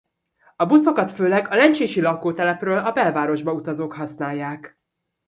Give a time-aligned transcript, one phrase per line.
[0.55, 4.77] A buszokat főleg a Lencsési lakótelepről a belvárosba utazók használják.